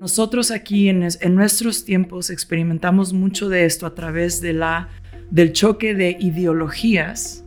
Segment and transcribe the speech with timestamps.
[0.00, 4.88] Nosotros aquí en, en, nuestros tiempos experimentamos mucho de esto a través de la,
[5.30, 7.44] del choque de ideologías,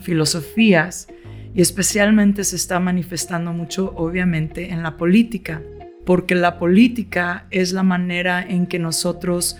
[0.00, 1.06] filosofías,
[1.54, 5.62] y especialmente se está manifestando mucho, obviamente, en la política,
[6.04, 9.56] porque la política es la manera en que nosotros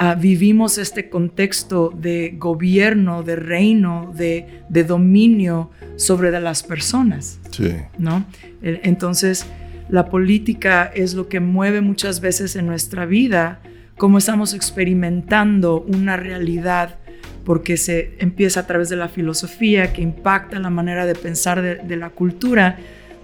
[0.00, 7.38] uh, vivimos este contexto de gobierno, de reino, de, de dominio sobre de las personas.
[7.50, 7.74] Sí.
[7.98, 8.24] ¿no?
[8.62, 9.46] Entonces,
[9.92, 13.60] la política es lo que mueve muchas veces en nuestra vida,
[13.98, 16.96] cómo estamos experimentando una realidad
[17.44, 21.74] porque se empieza a través de la filosofía que impacta la manera de pensar de,
[21.76, 22.78] de la cultura,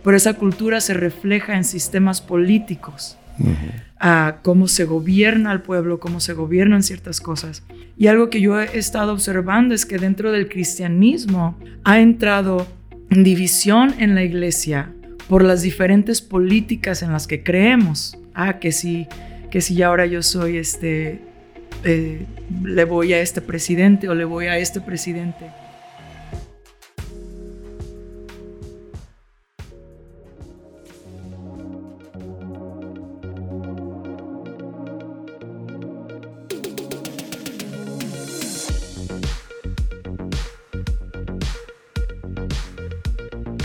[0.04, 3.16] pero esa cultura se refleja en sistemas políticos,
[3.98, 7.62] a cómo se gobierna al pueblo, cómo se gobiernan ciertas cosas.
[7.96, 12.66] Y algo que yo he estado observando es que dentro del cristianismo ha entrado
[13.08, 14.92] división en la iglesia
[15.28, 18.18] por las diferentes políticas en las que creemos.
[18.34, 19.06] Ah, que si,
[19.50, 21.20] que si ahora yo soy este
[21.84, 22.26] eh,
[22.64, 25.46] le voy a este presidente o le voy a este presidente.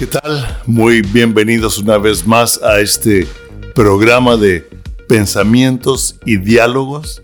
[0.04, 0.60] ¿Qué tal?
[0.66, 3.26] Muy bienvenidos una vez más a este
[3.74, 4.68] programa de
[5.08, 7.22] pensamientos y diálogos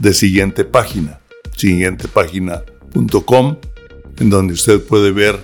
[0.00, 1.20] de siguiente página,
[1.56, 3.56] siguientepágina.com,
[4.18, 5.38] en donde usted puede ver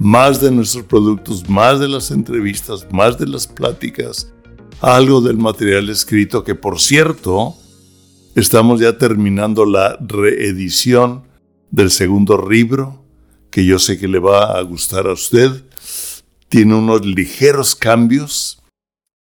[0.00, 4.32] más de nuestros productos, más de las entrevistas, más de las pláticas,
[4.80, 7.54] algo del material escrito que por cierto,
[8.34, 11.22] estamos ya terminando la reedición
[11.70, 13.04] del segundo libro,
[13.48, 15.62] que yo sé que le va a gustar a usted.
[16.48, 18.62] Tiene unos ligeros cambios.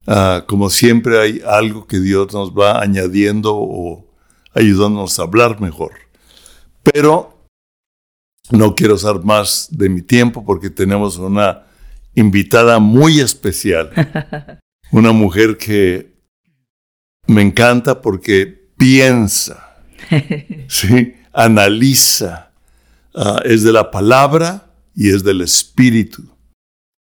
[0.07, 4.05] Ah, como siempre hay algo que Dios nos va añadiendo o
[4.53, 5.91] ayudándonos a hablar mejor.
[6.81, 7.47] Pero
[8.51, 11.63] no quiero usar más de mi tiempo porque tenemos una
[12.15, 13.91] invitada muy especial.
[14.91, 16.13] Una mujer que
[17.25, 18.45] me encanta porque
[18.77, 19.75] piensa,
[20.67, 21.15] ¿sí?
[21.31, 22.51] analiza,
[23.15, 26.32] uh, es de la palabra y es del espíritu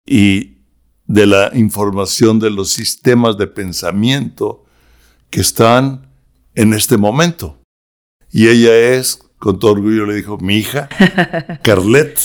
[0.06, 0.58] y
[1.06, 4.66] de la información de los sistemas de pensamiento
[5.30, 6.08] que están
[6.56, 7.59] en este momento.
[8.31, 10.90] Y ella es, con todo orgullo le dijo, mi hija,
[11.63, 12.19] Carlet.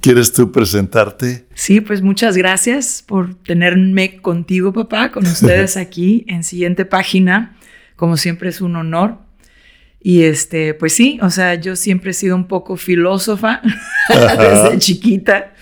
[0.00, 1.46] ¿Quieres tú presentarte?
[1.54, 7.56] Sí, pues muchas gracias por tenerme contigo, papá, con ustedes aquí en siguiente página.
[7.96, 9.18] Como siempre es un honor.
[10.02, 13.60] Y este, pues sí, o sea, yo siempre he sido un poco filósofa
[14.08, 15.52] desde chiquita,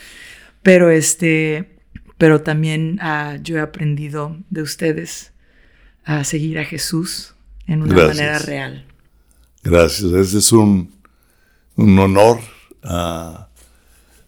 [0.68, 1.78] pero este,
[2.18, 5.32] pero también uh, yo he aprendido de ustedes
[6.04, 7.32] a seguir a Jesús
[7.66, 8.16] en una Gracias.
[8.18, 8.84] manera real.
[9.62, 10.92] Gracias, ese es un,
[11.74, 12.40] un honor.
[12.84, 13.46] Uh,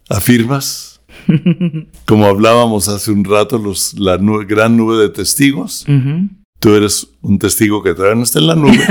[0.08, 1.02] ¿Afirmas?
[2.06, 5.84] Como hablábamos hace un rato, los, la nube, gran nube de testigos.
[5.88, 6.28] Uh -huh.
[6.60, 8.78] Tú eres un testigo que todavía no está en la nube.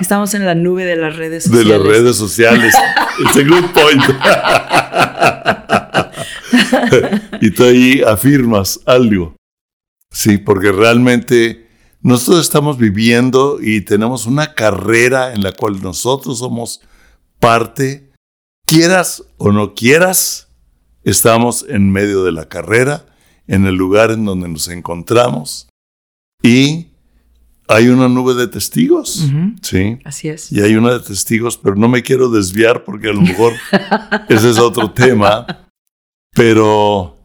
[0.00, 1.66] Estamos en la nube de las redes sociales.
[1.66, 2.74] De las redes sociales.
[2.74, 4.02] A good point.
[7.40, 9.34] y tú ahí afirmas algo.
[10.12, 11.68] Sí, porque realmente
[12.02, 16.82] nosotros estamos viviendo y tenemos una carrera en la cual nosotros somos
[17.40, 18.12] parte,
[18.66, 20.48] quieras o no quieras,
[21.02, 23.06] estamos en medio de la carrera,
[23.46, 25.68] en el lugar en donde nos encontramos
[26.42, 26.88] y
[27.68, 29.58] hay una nube de testigos, Uh -huh.
[29.62, 29.98] sí.
[30.04, 30.52] Así es.
[30.52, 33.52] Y hay una de testigos, pero no me quiero desviar porque a lo mejor
[34.28, 35.46] ese es otro tema.
[36.34, 37.16] Pero,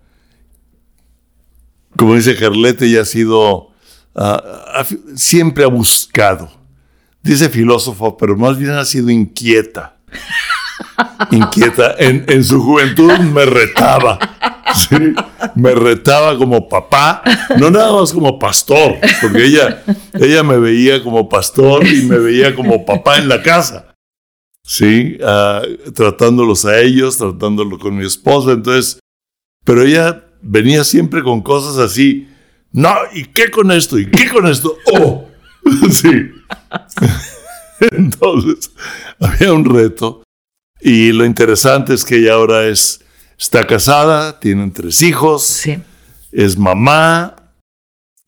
[1.97, 3.72] como dice Carlete, ella ha sido,
[4.13, 4.38] uh,
[5.16, 6.50] siempre ha buscado.
[7.22, 9.97] Dice filósofo, pero más bien ha sido inquieta.
[11.32, 11.96] Inquieta.
[11.98, 14.19] En, en su juventud me retaba.
[14.75, 14.96] Sí,
[15.56, 17.24] me retaba como papá,
[17.57, 22.56] no nada más como pastor, porque ella, ella me veía como pastor y me veía
[22.56, 23.96] como papá en la casa.
[24.63, 29.00] Sí, uh, tratándolos a ellos, tratándolo con mi esposa, entonces,
[29.66, 32.28] pero ella venía siempre con cosas así,
[32.72, 33.98] no, ¿y qué con esto?
[33.98, 34.78] ¿Y qué con esto?
[34.94, 35.28] Oh,
[35.90, 36.31] sí.
[37.92, 38.72] Entonces,
[39.19, 40.22] había un reto
[40.81, 43.02] y lo interesante es que ella ahora es
[43.40, 45.78] Está casada, tienen tres hijos, sí.
[46.30, 47.54] es mamá,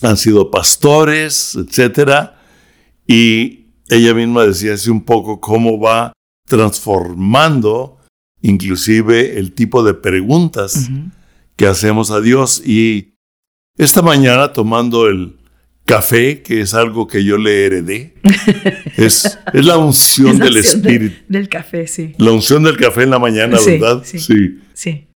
[0.01, 2.29] han sido pastores, etc.
[3.05, 6.13] Y ella misma decía así un poco cómo va
[6.47, 7.97] transformando
[8.41, 11.11] inclusive el tipo de preguntas uh -huh.
[11.57, 12.65] que hacemos a Dios.
[12.65, 13.15] Y
[13.77, 15.40] esta mañana tomando el
[15.85, 18.13] café, que es algo que yo le heredé,
[18.97, 21.15] es, es la unción del espíritu.
[21.27, 22.13] del café, sí.
[22.17, 24.03] La unción del café en la mañana, ¿verdad?
[24.05, 25.07] Sí, sí.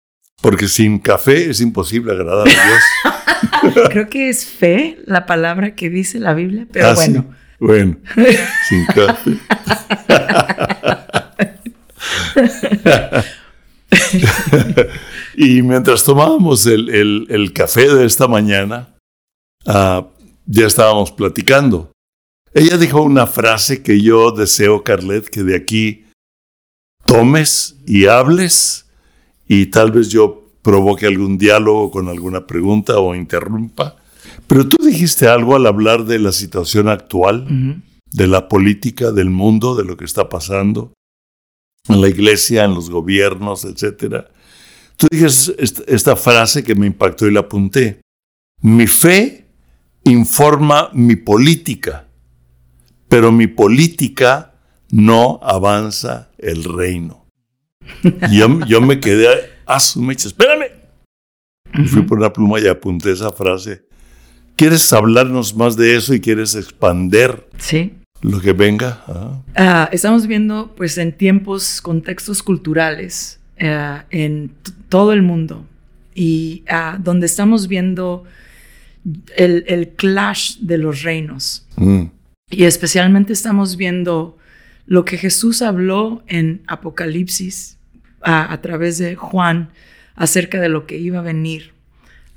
[0.41, 3.85] Porque sin café es imposible agradar a Dios.
[3.89, 7.25] Creo que es fe la palabra que dice la Biblia, pero ah, bueno.
[7.59, 7.97] Bueno,
[8.69, 9.31] sin café.
[15.37, 18.95] y mientras tomábamos el, café de esta mañana,
[19.65, 20.05] ah,
[20.45, 21.91] ya estábamos platicando.
[22.53, 26.05] Ella dijo una frase que yo deseo, Carlet, que de aquí
[27.05, 28.85] tomes y hables
[29.47, 33.97] y tal vez yo provoque algún diálogo con alguna pregunta o interrumpa.
[34.47, 39.75] Pero tú dijiste algo al hablar de la situación actual, de la política, del mundo,
[39.75, 40.93] de lo que está pasando
[41.87, 44.25] en la iglesia, en los gobiernos, etc.
[44.97, 45.55] Tú dijiste
[45.87, 48.01] esta frase que me impactó y la apunté.
[48.61, 49.44] Mi fe
[50.05, 52.07] informa mi política,
[53.09, 54.53] pero mi política
[54.91, 57.25] no avanza el reino.
[58.31, 59.27] yo, yo me quedé
[59.65, 60.67] a su mecha, espérame.
[61.87, 63.83] Fui por una pluma y apunté esa frase.
[64.55, 67.93] ¿Quieres hablarnos más de eso y quieres expander sí.
[68.21, 69.03] lo que venga?
[69.07, 69.41] Ah.
[69.55, 74.51] Ah, estamos viendo, pues, en tiempos, contextos culturales eh, en
[74.87, 75.65] todo el mundo
[76.13, 78.23] y ah, donde estamos viendo
[79.37, 81.67] el, clash de los reinos.
[81.77, 82.05] Mm.
[82.49, 84.37] Y especialmente estamos viendo
[84.85, 87.77] lo que Jesús habló en Apocalipsis
[88.21, 89.69] a, través de Juan
[90.15, 91.73] acerca de lo que iba a venir,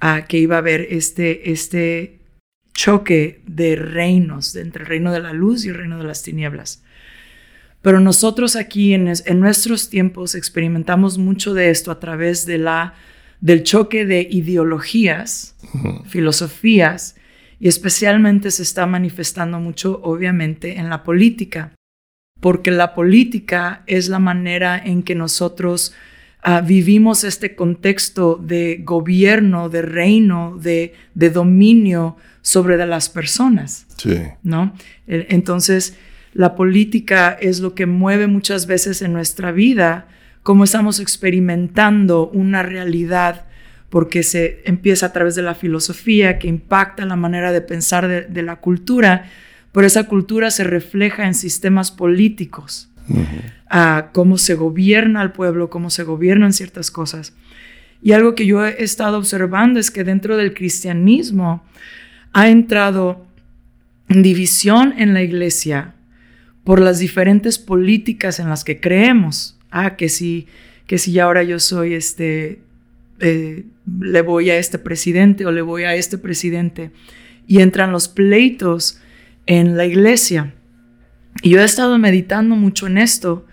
[0.00, 2.18] a que iba a haber este, este
[2.74, 6.82] choque de reinos, entre el reino de la luz y el reino de las tinieblas.
[7.80, 12.94] Pero nosotros aquí en, en nuestros tiempos experimentamos mucho de esto a través de la
[13.40, 15.56] del choque de ideologías,
[16.06, 17.16] filosofías,
[17.60, 21.72] y especialmente se está manifestando mucho, obviamente, en la política,
[22.40, 25.92] porque la política es la manera en que nosotros
[26.42, 33.86] ah, vivimos este contexto de gobierno, de reino, de, de dominio sobre de las personas.
[33.96, 34.20] Sí.
[34.44, 34.74] ¿no?
[35.08, 35.98] Entonces,
[36.32, 40.06] la política es lo que mueve muchas veces en nuestra vida
[40.48, 43.44] cómo estamos experimentando una realidad
[43.90, 48.42] porque se empieza a través de la filosofía que impacta la manera de pensar de,
[48.42, 49.26] la cultura,
[49.72, 52.88] pero esa cultura se refleja en sistemas políticos,
[53.68, 57.34] a cómo se gobierna al pueblo, cómo se gobiernan ciertas cosas.
[58.00, 61.62] Y algo que yo he estado observando es que dentro del cristianismo
[62.32, 63.26] ha entrado
[64.08, 65.92] división en la iglesia
[66.64, 70.46] por las diferentes políticas en las que creemos ah, que si,
[70.86, 72.60] que si ahora yo soy este,
[73.20, 73.64] eh,
[74.00, 76.90] le voy a este presidente o le voy a este presidente.
[77.46, 79.00] Y entran los pleitos
[79.46, 80.54] en la iglesia.
[81.42, 83.46] Y yo he estado meditando mucho en esto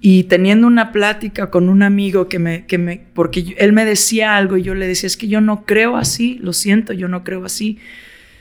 [0.00, 4.36] y teniendo una plática con un amigo que me, que me, porque él me decía
[4.36, 7.24] algo y yo le decía, es que yo no creo así, lo siento, yo no
[7.24, 7.78] creo así.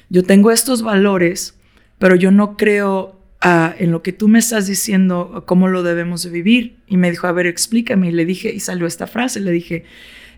[0.10, 1.57] Yo tengo estos valores,
[2.00, 6.30] pero yo no creo en lo que tú me estás diciendo, cómo lo debemos de
[6.30, 6.78] vivir.
[6.88, 8.10] Y me dijo, a ver, explícame.
[8.10, 9.84] Y le dije, y salió esta frase, le dije,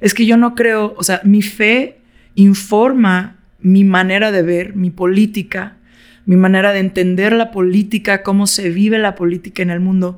[0.01, 1.97] es que yo no creo, o sea, mi fe
[2.33, 5.77] informa mi manera de ver, mi política,
[6.25, 10.17] mi manera de entender la política, cómo se vive la política en el mundo.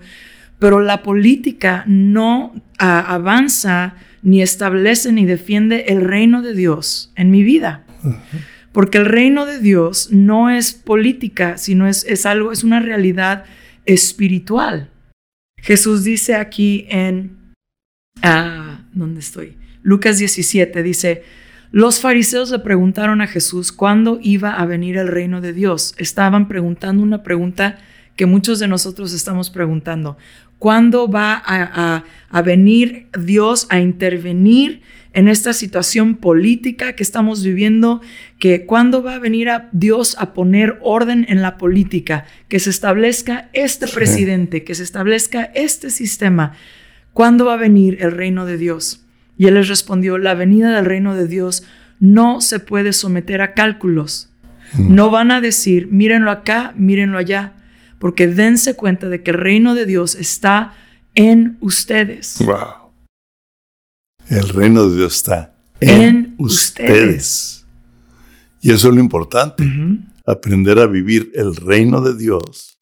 [0.59, 7.43] Pero la política no avanza, ni establece, ni defiende el reino de Dios en mi
[7.43, 7.85] vida.
[8.77, 13.45] Porque el reino de Dios no es política, sino es, es algo, es una realidad
[13.85, 14.91] espiritual.
[15.59, 17.55] Jesús dice aquí en,
[18.21, 19.57] ah, ¿dónde estoy?
[19.81, 21.23] Lucas 17 dice,
[21.71, 25.95] los fariseos le preguntaron a Jesús cuándo iba a venir el reino de Dios.
[25.97, 27.79] Estaban preguntando una pregunta
[28.15, 30.17] que muchos de nosotros estamos preguntando.
[30.59, 34.83] ¿Cuándo va a, a venir Dios a intervenir
[35.17, 38.01] en esta situación política que estamos viviendo,
[38.37, 42.69] que cuándo va a venir a Dios a poner orden en la política, que se
[42.69, 46.53] establezca este presidente, que se establezca este sistema,
[47.13, 49.07] ¿cuándo va a venir el reino de Dios?
[49.39, 51.63] Y él les respondió, la venida del reino de Dios
[51.99, 54.29] no se puede someter a cálculos.
[54.73, 54.93] Mm.
[54.93, 57.53] No van a decir, mírenlo acá, mírenlo allá,
[57.97, 60.75] porque dense cuenta de que el reino de Dios está
[61.15, 62.37] en ustedes.
[62.45, 62.86] Wow.
[64.29, 67.65] El reino de Dios está en, ustedes.
[68.61, 69.63] Y eso es lo importante,
[70.25, 72.77] aprender a vivir el reino de Dios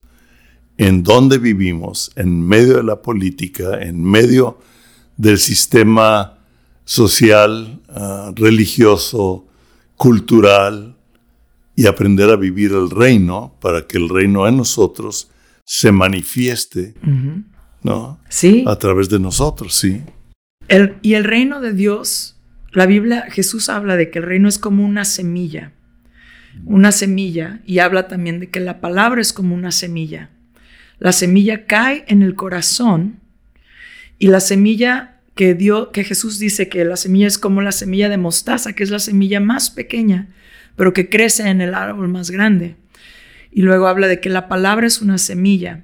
[0.77, 4.59] en donde vivimos, en medio de la política, en medio
[5.17, 6.37] del sistema
[6.83, 9.47] social, ah, religioso,
[9.95, 10.97] cultural
[11.75, 15.29] y aprender a vivir el reino para que el reino en nosotros
[15.63, 16.93] se manifieste,
[17.81, 18.19] ¿no?
[18.29, 18.63] Sí.
[18.67, 20.01] A través de nosotros, sí.
[20.67, 22.37] Y el reino de Dios,
[22.71, 25.71] la Biblia, Jesús habla de que el reino es como una semilla,
[26.65, 30.29] una semilla, y habla también de que la palabra es como una semilla.
[30.99, 33.19] La semilla cae en el corazón
[34.17, 38.09] y la semilla que dio, que Jesús dice que la semilla es como la semilla
[38.09, 40.29] de mostaza, que es la semilla más pequeña,
[40.75, 42.75] pero que crece en el árbol más grande.
[43.51, 45.83] Y luego habla de que la palabra es una semilla.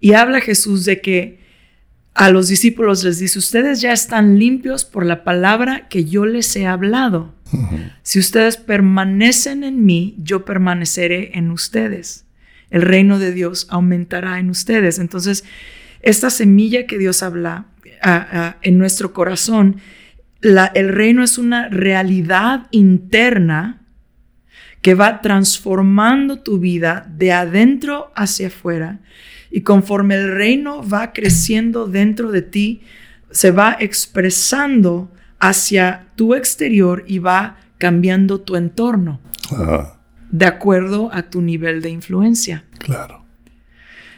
[0.00, 1.39] Y habla Jesús de que
[2.14, 6.54] a los discípulos les dice, ustedes ya están limpios por la palabra que yo les
[6.56, 7.34] he hablado.
[8.02, 12.26] Si ustedes permanecen en mí, yo permaneceré en ustedes.
[12.70, 14.98] El reino de Dios aumentará en ustedes.
[14.98, 15.44] Entonces,
[16.02, 17.66] esta semilla que Dios habla
[18.62, 19.80] en nuestro corazón,
[20.42, 23.82] el reino es una realidad interna
[24.82, 29.00] que va transformando tu vida de adentro hacia afuera.
[29.50, 32.82] Y conforme el reino va creciendo dentro de ti,
[33.30, 39.20] se va expresando hacia tu exterior y va cambiando tu entorno.
[40.30, 42.64] De acuerdo a tu nivel de influencia.
[42.78, 43.24] Claro.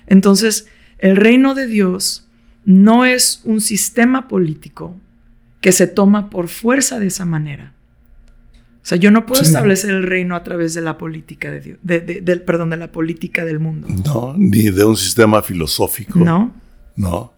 [0.07, 2.29] Entonces, el reino de Dios
[2.65, 4.97] no es un sistema político
[5.61, 7.73] que se toma por fuerza de esa manera.
[8.83, 11.79] O sea, yo no puedo establecer el reino a través de la política de Dios,
[11.83, 13.87] del, perdón, de la política del mundo.
[14.05, 16.19] No, ni de un sistema filosófico.
[16.19, 16.53] No.
[16.97, 17.33] No,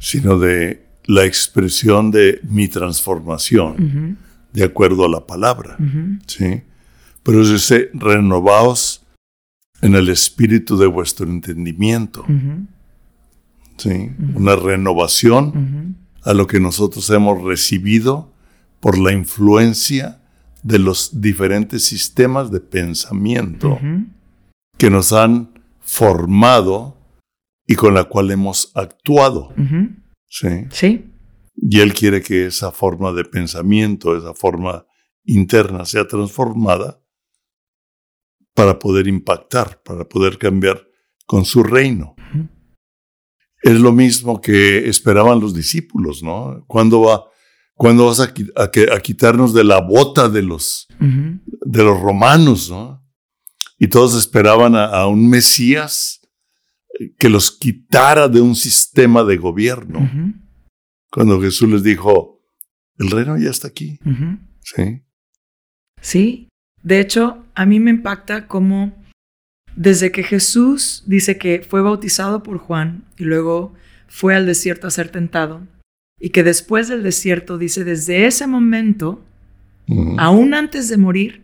[0.00, 4.18] sino de la expresión de mi transformación
[4.52, 5.76] de acuerdo a la palabra.
[6.26, 6.62] ¿sí?
[7.22, 9.06] Pero dice, renovaos
[9.82, 12.24] en el espíritu de vuestro entendimiento.
[13.76, 14.10] ¿sí?
[14.34, 18.32] Una renovación a lo que nosotros hemos recibido
[18.80, 20.21] por la influencia
[20.62, 23.78] de los diferentes sistemas de pensamiento
[24.78, 26.96] que nos han formado
[27.66, 29.52] y con la cual hemos actuado.
[30.28, 30.66] ¿Sí?
[30.70, 31.10] Sí.
[31.56, 34.86] Y Él quiere que esa forma de pensamiento, esa forma
[35.24, 37.00] interna sea transformada
[38.54, 40.86] para poder impactar, para poder cambiar
[41.26, 42.14] con su reino.
[43.62, 46.64] Es lo mismo que esperaban los discípulos, ¿no?
[46.66, 47.24] ¿Cuándo va
[47.74, 52.70] ¿Cuándo vas a, quitarnos de la bota de los, de los romanos?
[52.70, 53.02] ¿no?
[53.78, 56.20] Y todos esperaban a, un Mesías
[57.18, 60.08] que los quitara de un sistema de gobierno.
[61.10, 62.40] Cuando Jesús les dijo,
[62.98, 63.98] el reino ya está aquí.
[64.60, 65.02] Sí.
[66.00, 66.48] Sí.
[66.82, 68.92] De hecho, a mí me impacta cómo
[69.76, 73.74] desde que Jesús dice que fue bautizado por Juan y luego
[74.08, 75.66] fue al desierto a ser tentado,
[76.24, 79.24] y que después del desierto dice, desde ese momento,
[80.18, 81.42] aún antes de morir,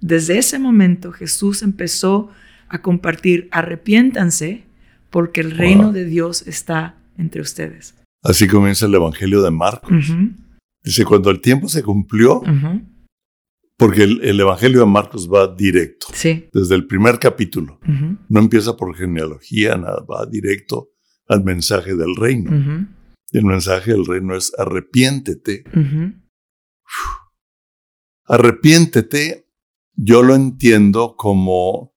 [0.00, 2.30] desde ese momento Jesús empezó
[2.68, 4.62] a compartir, arrepiéntanse
[5.10, 7.96] porque el reino de Dios está entre ustedes.
[8.22, 10.14] Así comienza el Evangelio de Marcos.
[10.84, 12.40] Dice, cuando el tiempo se cumplió,
[13.76, 16.46] porque el, Evangelio de Marcos va directo, sí.
[16.52, 17.80] desde el primer capítulo.
[18.28, 20.90] No empieza por genealogía, nada, va directo
[21.26, 22.96] al mensaje del reino.
[23.30, 25.64] El mensaje del reino es arrepiéntete.
[28.24, 29.48] Arrepiéntete,
[29.94, 31.94] yo lo entiendo como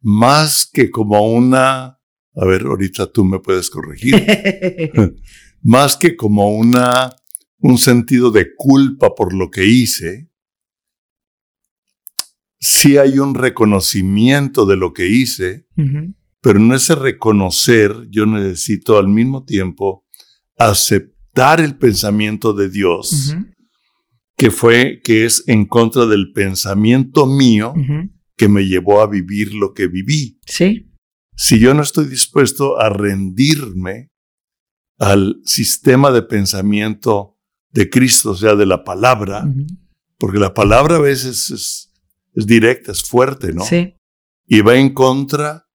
[0.00, 2.00] más que como una,
[2.34, 4.14] a ver, ahorita tú me puedes corregir,
[5.62, 7.10] más que como una,
[7.58, 10.30] un sentido de culpa por lo que hice,
[12.60, 15.66] sí hay un reconocimiento de lo que hice,
[16.40, 20.07] pero en ese reconocer yo necesito al mismo tiempo
[20.58, 23.34] aceptar el pensamiento de Dios,
[24.36, 27.74] que fue, que es en contra del pensamiento mío
[28.36, 30.38] que me llevó a vivir lo que viví.
[30.46, 30.92] Sí.
[31.36, 34.10] Si yo no estoy dispuesto a rendirme
[34.98, 37.36] al sistema de pensamiento
[37.70, 39.44] de Cristo, o sea, de la palabra,
[40.18, 41.92] porque la palabra a veces es,
[42.34, 43.64] es directa, es fuerte, ¿no?
[43.64, 43.94] Sí.
[44.46, 45.67] Y va en contra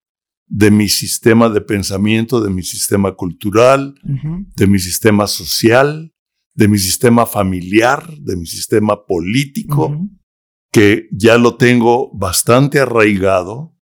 [0.56, 3.96] de mi sistema de pensamiento, de mi sistema cultural,
[4.56, 6.14] de mi sistema social,
[6.54, 9.98] de mi sistema familiar, de mi sistema político,
[10.72, 13.76] que ya lo tengo bastante arraigado.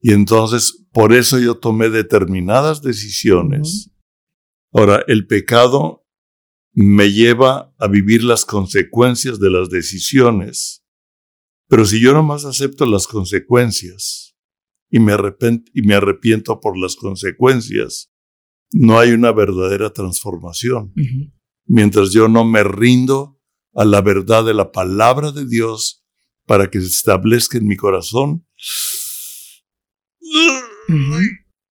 [0.00, 3.92] Y entonces, por eso yo tomé determinadas decisiones.
[4.72, 6.04] Ahora, el pecado
[6.72, 10.84] me lleva a vivir las consecuencias de las decisiones.
[11.68, 14.29] Pero si yo nomás acepto las consecuencias,
[14.90, 15.14] y me,
[15.74, 18.10] y me arrepiento por las consecuencias,
[18.72, 20.92] no hay una verdadera transformación.
[21.66, 23.40] Mientras yo no me rindo
[23.74, 26.04] a la verdad de la palabra de Dios
[26.46, 28.46] para que se establezca en mi corazón.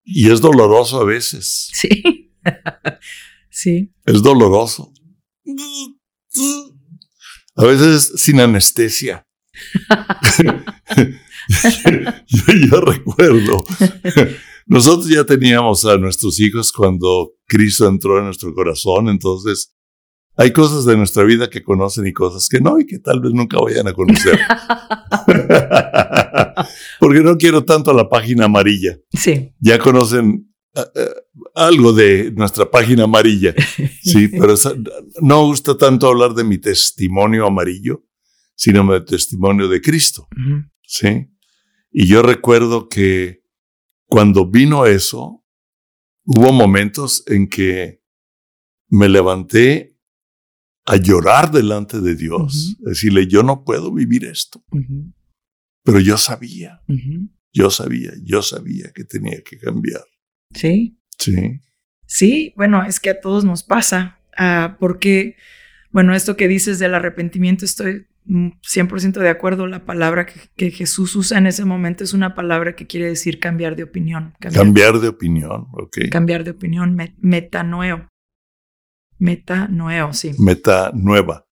[0.04, 1.70] Y es doloroso a veces.
[1.74, 2.34] Sí.
[3.50, 3.94] sí.
[4.06, 4.94] Es doloroso.
[7.56, 9.26] A veces sin anestesia.
[12.28, 13.66] yo, yo, recuerdo,
[14.68, 19.74] nosotros ya teníamos a nuestros hijos cuando Cristo entró en nuestro corazón, entonces
[20.40, 23.34] hay cosas de nuestra vida que conocen y cosas que no y que tal vez
[23.34, 24.40] nunca vayan a conocer.
[27.00, 28.98] Porque no quiero tanto la página amarilla.
[29.12, 29.52] Sí.
[29.60, 31.12] Ya conocen uh, uh,
[31.56, 33.54] algo de nuestra página amarilla.
[34.02, 34.74] Sí, pero esa,
[35.22, 38.06] no gusta tanto hablar de mi testimonio amarillo,
[38.56, 40.30] sino de testimonio de Cristo.
[40.32, 40.72] Uh -huh.
[40.84, 41.28] Sí.
[41.92, 43.44] Y yo recuerdo que
[44.08, 45.46] cuando vino eso,
[46.26, 48.04] hubo momentos en que
[48.90, 49.98] me levanté
[50.86, 55.14] a llorar delante de Dios, decirle, yo no puedo vivir esto, Uh -huh.
[55.84, 57.30] pero yo sabía, Uh -huh.
[57.54, 60.04] yo sabía, yo sabía que tenía que cambiar.
[60.54, 60.98] Sí.
[61.18, 61.62] Sí,
[62.12, 65.36] Sí, bueno, es que a todos nos pasa, ah, porque,
[65.92, 71.16] bueno, esto que dices del arrepentimiento, estoy 100% de acuerdo, la palabra que, que Jesús
[71.16, 74.34] usa en ese momento es una palabra que quiere decir cambiar de opinión.
[74.40, 75.98] cambiar de opinión, ok.
[76.12, 78.08] cambiar de opinión, met- metanoeo.
[79.18, 80.32] Metanoeo, sí.
[80.40, 81.46] Meta nueva,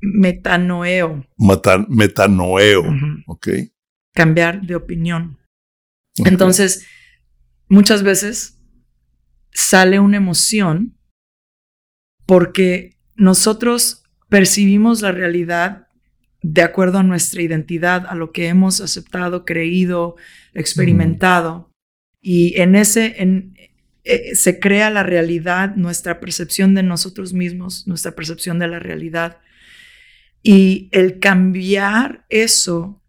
[0.00, 1.24] Metanoeo.
[1.36, 3.06] mata- metanoeo, Ujú.
[3.26, 3.48] ok.
[4.14, 5.38] Cambiar de opinión.
[6.24, 6.86] Entonces,
[7.68, 8.60] muchas veces
[9.52, 10.98] sale una emoción
[12.26, 15.88] porque nosotros percibimos la realidad
[16.42, 20.16] de acuerdo a nuestra identidad, a lo que hemos aceptado, creído,
[20.54, 21.72] experimentado.
[22.20, 23.54] Y en ese, en,
[24.04, 29.38] eh, se crea la realidad, nuestra percepción de nosotros mismos, nuestra percepción de la realidad.
[30.42, 33.02] Y el cambiar eso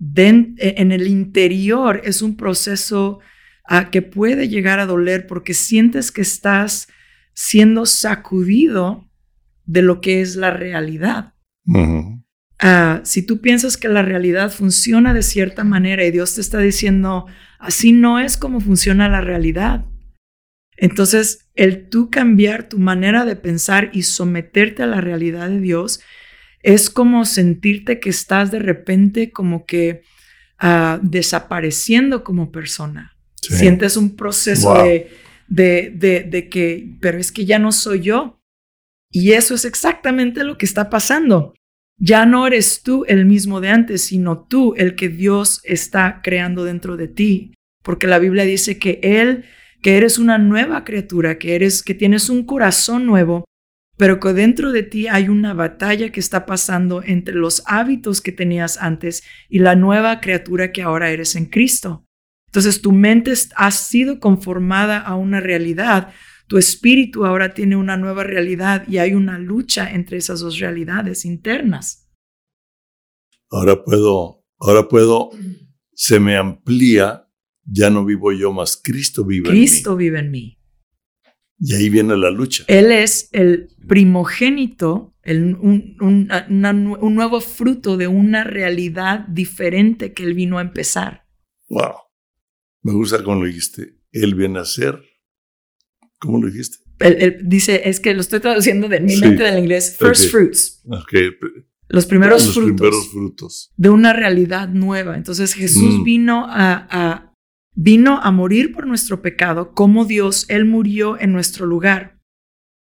[0.00, 3.18] e, en el interior es un proceso
[3.64, 6.88] ah, que puede llegar a doler porque sientes que estás
[7.34, 9.07] siendo sacudido
[9.68, 11.34] de lo que es la realidad.
[12.60, 16.58] Ah, si tú piensas que la realidad funciona de cierta manera y Dios te está
[16.58, 17.26] diciendo,
[17.60, 19.84] así no es como funciona la realidad.
[20.76, 26.00] Entonces, el tú cambiar tu manera de pensar y someterte a la realidad de Dios
[26.62, 30.02] es como sentirte que estás de repente como que
[30.58, 33.16] ah, desapareciendo como persona.
[33.40, 33.54] Sí.
[33.54, 34.84] Sientes un proceso Wow.
[34.84, 35.10] de,
[35.48, 38.37] de, de, de que, pero es que ya no soy yo.
[39.10, 41.54] Y eso es exactamente lo que está pasando.
[41.98, 46.64] Ya no eres tú el mismo de antes, sino tú el que Dios está creando
[46.64, 47.54] dentro de ti.
[47.82, 49.44] Porque la Biblia dice que Él,
[49.82, 53.44] que eres una nueva criatura, que eres, que tienes un corazón nuevo,
[53.96, 58.30] pero que dentro de ti hay una batalla que está pasando entre los hábitos que
[58.30, 62.04] tenías antes y la nueva criatura que ahora eres en Cristo.
[62.46, 66.12] Entonces tu mente ha sido conformada a una realidad,
[66.48, 71.24] tu espíritu ahora tiene una nueva realidad y hay una lucha entre esas dos realidades
[71.24, 72.10] internas.
[73.50, 75.30] Ahora puedo, ahora puedo,
[75.94, 77.28] se me amplía,
[77.64, 80.40] ya no vivo yo más, Cristo vive Cristo en vive en mí.
[80.40, 80.54] mí.
[81.60, 82.64] Y ahí viene la lucha.
[82.68, 90.12] Él es el primogénito, el- un, un- una- un nuevo fruto de una realidad diferente
[90.12, 91.26] que Él vino a empezar.
[91.68, 91.94] Wow.
[92.82, 93.96] Me gusta cómo lo dijiste.
[94.12, 95.02] Él viene a ser.
[96.20, 96.78] ¿Cómo lo dijiste?
[97.00, 99.20] Él, él dice, es que lo estoy traduciendo de mi Sí.
[99.20, 100.82] mente del inglés, first fruits,
[101.88, 102.74] los primeros Los frutos.
[102.80, 103.72] primeros frutos.
[103.76, 105.16] de una realidad nueva.
[105.16, 106.04] Entonces Jesús Mm.
[106.04, 107.34] vino a, a-
[107.74, 112.18] vino a morir por nuestro pecado, como Dios, Él murió en nuestro lugar.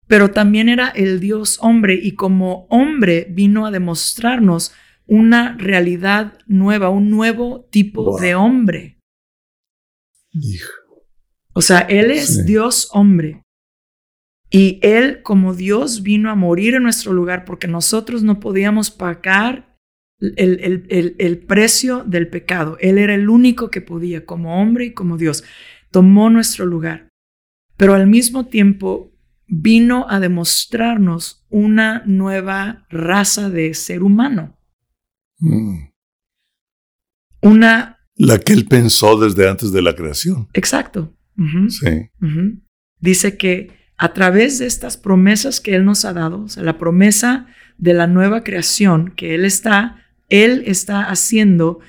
[0.07, 4.73] Pero también era el Dios hombre y como hombre vino a demostrarnos
[5.09, 8.21] una realidad nueva, un nuevo tipo Wow.
[8.21, 9.01] de hombre.
[10.33, 10.71] Hijo.
[11.57, 12.43] O sea, Él es Sí.
[12.45, 13.43] Dios hombre.
[14.51, 19.75] Y Él como Dios vino a morir en nuestro lugar porque nosotros no podíamos pagar
[20.21, 22.77] el, el- el- el precio del pecado.
[22.81, 25.45] Él era el único que podía, como hombre y como Dios.
[25.91, 27.09] Tomó nuestro lugar.
[27.77, 29.13] Pero al mismo tiempo
[29.49, 34.59] vino a demostrarnos una nueva raza de ser humano.
[35.39, 35.89] Mm.
[37.43, 37.99] Una...
[38.17, 40.49] La que él pensó desde antes de la creación.
[40.55, 41.16] Exacto.
[41.71, 42.11] Sí.
[43.01, 46.79] Dice que a través de estas promesas que Él nos ha dado, o sea, la
[46.79, 47.47] promesa
[47.79, 51.81] de la nueva creación que Él está, Él está haciendo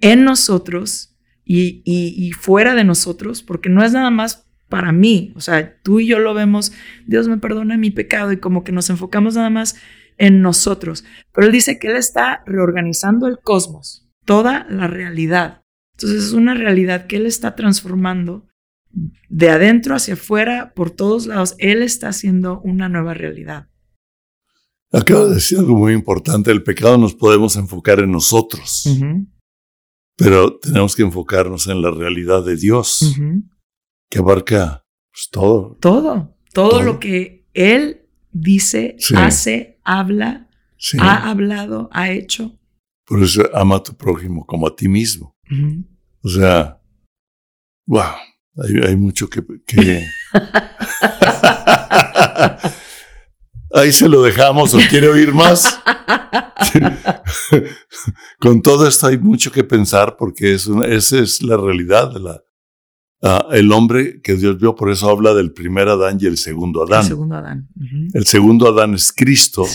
[0.00, 5.32] en nosotros y, y- y fuera de nosotros, porque no es nada más para mí,
[5.36, 6.72] o sea, tú y yo lo vemos,
[7.06, 9.76] Dios me perdona mi pecado y como que nos enfocamos nada más
[10.16, 11.04] en nosotros.
[11.34, 15.62] Pero él dice que él está reorganizando el cosmos, toda la realidad.
[15.96, 18.46] Entonces es una realidad que él está transformando
[19.28, 21.54] de adentro hacia afuera, por todos lados.
[21.58, 23.68] Él está haciendo una nueva realidad.
[24.92, 26.50] Acaba de decir algo muy importante.
[26.50, 28.86] El pecado nos podemos enfocar en nosotros,
[30.16, 33.16] pero tenemos que enfocarnos en la realidad de Dios,
[34.10, 35.78] que abarca pues, todo.
[35.80, 38.02] Todo, todo, lo que Él
[38.32, 40.50] dice, hace, habla,
[40.98, 42.58] ha hablado, ha hecho.
[43.06, 45.34] Por eso ama a tu prójimo como a ti mismo.
[46.22, 46.80] O sea,
[47.86, 48.14] wow,
[48.56, 49.42] hay, mucho que...
[53.74, 55.80] Ahí se lo dejamos o quiere oír más.
[58.38, 62.42] Con todo esto hay mucho que pensar porque es esa es la realidad de la,
[63.22, 66.82] ah, el hombre que Dios vio, por eso habla del primer Adán y el segundo
[66.82, 67.00] Adán.
[67.00, 67.68] El segundo Adán.
[68.12, 69.66] El segundo Adán es Cristo,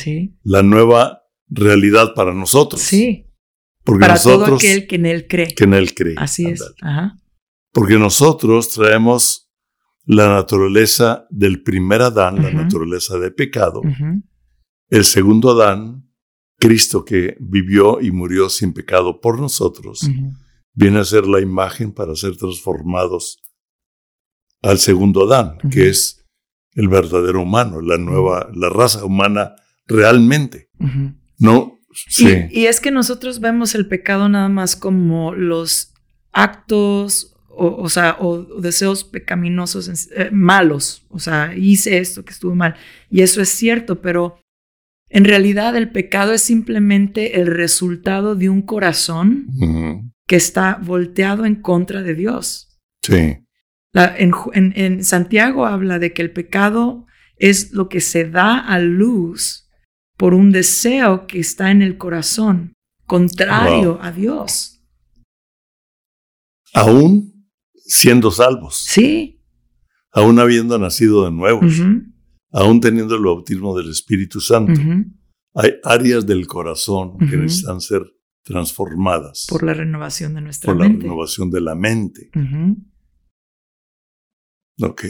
[0.44, 2.82] la nueva realidad para nosotros.
[2.82, 3.24] Sí.
[3.84, 5.56] Porque para todo aquel que en él cree.
[5.56, 6.16] Que en él cree.
[6.18, 6.62] Así es.
[7.78, 9.52] Porque nosotros traemos
[10.04, 13.84] la naturaleza del primer Adán, la naturaleza de pecado.
[14.90, 16.10] El segundo Adán,
[16.58, 20.10] Cristo que vivió y murió sin pecado por nosotros,
[20.74, 23.44] viene a ser la imagen para ser transformados
[24.64, 26.26] al segundo Adán, que es
[26.74, 29.54] el verdadero humano, la nueva, la raza humana
[29.86, 30.72] realmente.
[31.38, 31.78] No
[32.18, 35.94] y, es que nosotros vemos el pecado nada más como los
[36.32, 41.06] actos, o, sea, o, deseos pecaminosos eh, malos.
[41.10, 42.76] O sea, hice esto que estuvo mal.
[43.10, 44.40] Y eso es cierto, pero
[45.10, 51.56] en realidad el pecado es simplemente el resultado de un corazón que está volteado en
[51.56, 52.78] contra de Dios.
[53.02, 53.38] Sí.
[53.94, 57.06] en Santiago habla de que el pecado
[57.38, 59.70] es lo que se da a luz
[60.18, 62.74] por un deseo que está en el corazón,
[63.06, 64.84] contrario a Dios.
[66.74, 67.37] Aún
[67.88, 68.76] siendo salvos.
[68.78, 69.42] Sí.
[70.12, 71.62] Aún habiendo nacido de nuevo.
[72.52, 74.80] Aún teniendo el bautismo del Espíritu Santo.
[75.54, 78.04] Hay áreas del corazón que necesitan ser
[78.44, 79.48] transformadas.
[79.50, 80.88] Por la renovación de nuestra mente.
[80.88, 82.32] Por la renovación de la mente.
[84.82, 85.06] Ok.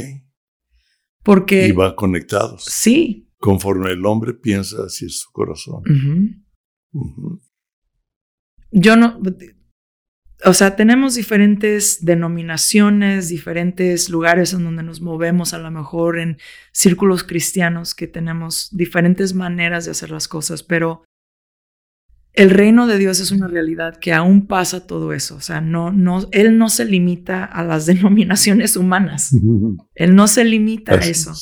[1.23, 1.67] Porque.
[1.67, 2.63] Y va conectados.
[2.63, 5.83] Sí, Conforme el hombre piensa, así es su corazón.
[8.71, 9.19] Yo no,
[10.45, 16.37] o sea, tenemos diferentes denominaciones, diferentes lugares en donde nos movemos, a lo mejor en
[16.71, 21.03] círculos cristianos que tenemos diferentes maneras de hacer las cosas, pero
[22.33, 25.35] el reino de Dios es una realidad que aún pasa todo eso.
[25.35, 29.35] O sea, no, no, Él no se limita a las denominaciones humanas.
[29.95, 31.33] Él no se limita a eso.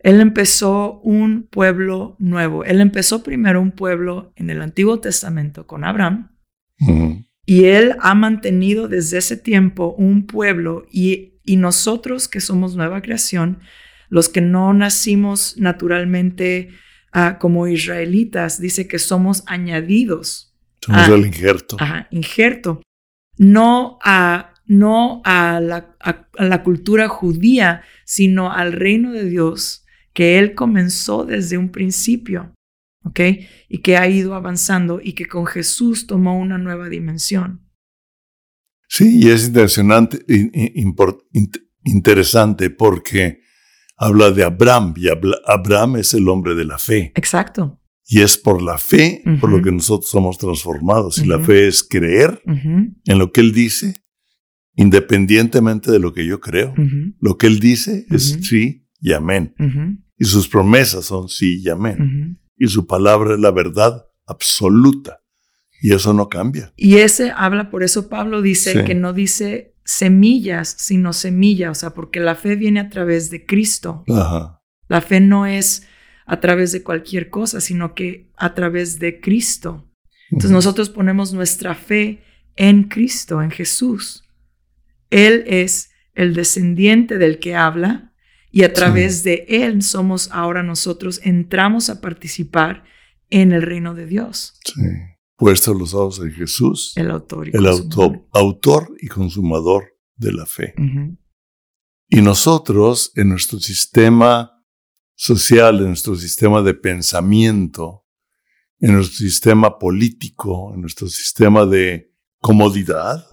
[0.00, 2.62] Él empezó un pueblo nuevo.
[2.64, 6.30] Él empezó primero un pueblo en el Antiguo Testamento con Abraham.
[7.48, 13.00] Y él ha mantenido desde ese tiempo un pueblo y, y nosotros que somos nueva
[13.00, 13.60] creación,
[14.10, 16.68] los que no nacimos naturalmente
[17.10, 20.54] ah, como israelitas, dice que somos añadidos.
[20.82, 21.78] Somos el injerto.
[21.80, 22.82] Ajá, injerto.
[23.38, 30.38] No a, no a la, a la cultura judía, sino al reino de Dios que
[30.38, 32.52] Él comenzó desde un principio,
[33.08, 33.20] ¿ok?
[33.68, 37.68] Y que ha ido avanzando y que con Jesús tomó una nueva dimensión.
[38.88, 40.24] Sí, y es interesante,
[41.84, 43.40] interesante porque
[43.96, 45.08] habla de Abraham y
[45.46, 47.12] Abraham es el hombre de la fe.
[47.14, 47.80] Exacto.
[48.06, 51.18] Y es por la fe por lo que nosotros somos transformados.
[51.18, 53.96] Y la fe es creer en lo que Él dice,
[54.76, 56.74] independientemente de lo que yo creo.
[57.20, 59.54] Lo que Él dice es sí y amén.
[60.16, 62.40] Y sus promesas son sí y amén.
[62.58, 65.22] Y su palabra es la verdad absoluta.
[65.80, 66.72] Y eso no cambia.
[66.76, 71.90] Y ese habla, por eso Pablo dice que no dice semillas, sino semilla, o sea,
[71.90, 74.04] porque la fe viene a través de Cristo.
[74.88, 75.86] La fe no es
[76.26, 79.88] a través de cualquier cosa, sino que a través de Cristo.
[80.30, 82.22] Entonces nosotros ponemos nuestra fe
[82.56, 84.24] en Cristo, en Jesús.
[85.10, 88.07] Él es el descendiente del que habla
[88.58, 92.82] y a través de Él somos ahora nosotros, entramos a participar
[93.30, 94.58] en el reino de Dios.
[94.64, 94.82] Sí.
[95.36, 99.84] Puestos los ojos en Jesús, el autor y, el autor, autor y consumador
[100.16, 100.74] de la fe.
[102.08, 104.60] Y nosotros, en nuestro sistema
[105.14, 108.06] social, en nuestro sistema de pensamiento,
[108.80, 113.24] en nuestro sistema político, en nuestro sistema de comodidad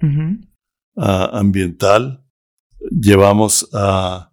[0.98, 2.24] ah, ambiental,
[2.92, 4.32] llevamos a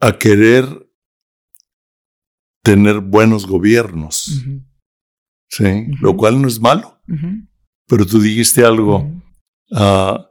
[0.00, 0.86] a querer
[2.62, 4.44] tener buenos gobiernos,
[5.48, 5.86] ¿sí?
[6.00, 7.00] Lo cual no es malo.
[7.86, 9.08] Pero tú dijiste algo,
[9.72, 10.28] ah,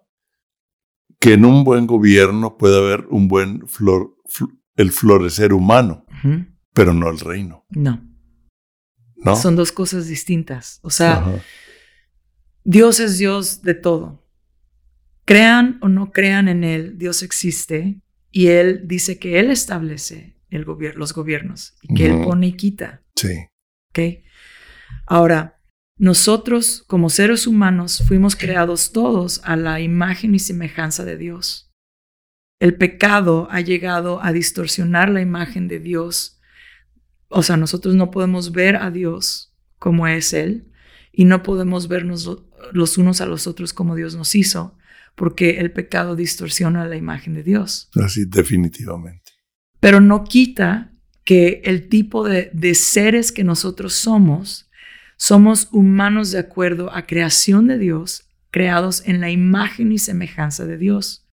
[1.19, 4.17] que en un buen gobierno puede haber un buen flor,
[4.75, 6.05] el florecer humano,
[6.73, 7.65] pero no el reino.
[7.69, 8.03] No.
[9.15, 9.35] ¿No?
[9.35, 10.79] Son dos cosas distintas.
[10.83, 11.41] O sea,
[12.63, 14.27] Dios es Dios de todo.
[15.23, 18.03] Crean o no crean en Él, Dios existe
[18.35, 20.65] y Él dice que Él establece el
[20.97, 23.01] los gobiernos y que Él pone y quita.
[23.15, 23.47] Sí.
[23.91, 24.25] ¿Ok?
[25.07, 25.61] Ahora,
[25.97, 31.71] nosotros como seres humanos fuimos creados todos a la imagen y semejanza de Dios.
[32.59, 36.41] El pecado ha llegado a distorsionar la imagen de Dios.
[37.29, 40.73] O sea, nosotros no podemos ver a Dios como es Él
[41.13, 42.43] y no podemos vernos
[42.73, 44.74] los unos a los otros como Dios nos hizo
[45.15, 47.89] porque el pecado distorsiona la imagen de Dios.
[47.95, 49.31] Así, definitivamente.
[49.79, 54.69] Pero no quita que el tipo de, de seres que nosotros somos,
[55.17, 60.77] somos humanos de acuerdo a creación de Dios, creados en la imagen y semejanza de
[60.77, 61.27] Dios.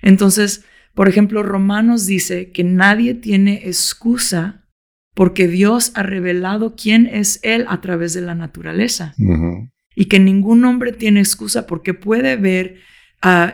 [0.00, 4.66] Entonces, por ejemplo, Romanos dice que nadie tiene excusa
[5.14, 9.14] porque Dios ha revelado quién es Él a través de la naturaleza.
[9.94, 12.80] Y que ningún hombre tiene excusa porque puede ver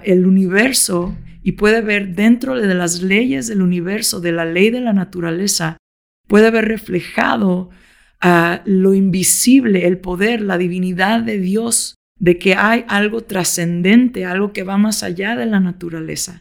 [0.05, 4.81] el universo y puede ver dentro de las leyes del universo, de la ley de
[4.81, 5.77] la naturaleza,
[6.29, 7.71] puede ver reflejado
[8.21, 14.53] a lo invisible, el poder, la divinidad de Dios, de que hay algo trascendente, algo
[14.53, 16.41] que va más allá de la naturaleza.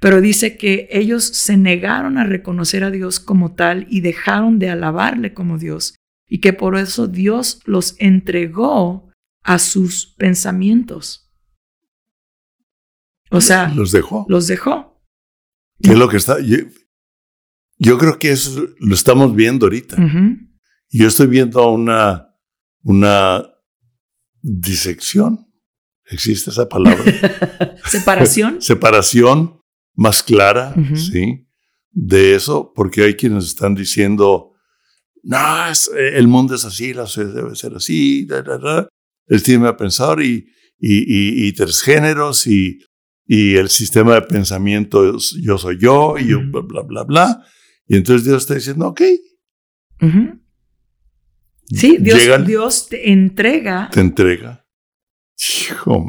[0.00, 4.70] Pero dice que ellos se negaron a reconocer a Dios como tal y dejaron de
[4.70, 5.96] alabarle como Dios,
[6.26, 9.10] y que por eso Dios los entregó
[9.42, 11.27] a sus pensamientos.
[13.30, 14.26] O sea, los dejó.
[14.28, 15.02] Los dejó.
[15.82, 16.36] ¿Qué es lo que está?
[16.40, 19.96] Yo, creo que eso lo estamos viendo ahorita.
[20.90, 22.34] Yo estoy viendo una,
[22.82, 23.44] una
[24.42, 25.46] disección.
[26.10, 27.04] ¿Existe esa palabra?
[27.84, 28.56] Separación.
[28.62, 29.60] Separación
[29.94, 31.46] más clara, ¿sí?
[31.90, 34.52] De eso, porque hay quienes están diciendo,
[35.22, 35.38] no,
[35.96, 38.88] el mundo es así, la debe ser así, da, da,
[39.26, 40.46] el tiene a pensar y,
[40.78, 42.78] y, y, y tres géneros y
[43.30, 47.44] y el sistema de pensamiento es yo soy yo y yo bla, bla, bla, bla.
[47.86, 49.02] Y entonces Dios está diciendo, ok.
[51.66, 53.90] Sí, Dios, Dios te entrega.
[53.92, 54.66] Te entrega.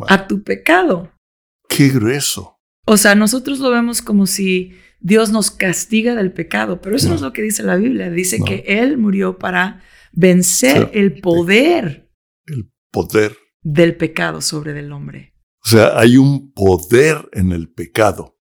[0.08, 1.12] a tu pecado.
[1.68, 2.58] Qué grueso.
[2.86, 7.16] O sea, nosotros lo vemos como si Dios nos castiga del pecado, pero eso no,
[7.16, 8.10] es lo que dice la Biblia.
[8.10, 12.10] Dice que Él murió para vencer el poder.
[12.46, 13.38] El poder.
[13.62, 15.34] Del pecado sobre el hombre.
[15.70, 18.40] O sea, hay un poder en el pecado.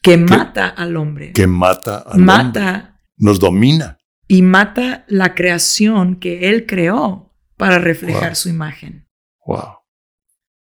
[0.00, 1.32] Que, mata al hombre.
[1.32, 3.98] Que mata al mata, Nos domina.
[4.28, 9.08] Y mata la creación que él creó para reflejar su imagen.
[9.44, 9.78] Wow.